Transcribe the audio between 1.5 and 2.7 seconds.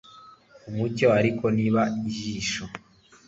niba ijisho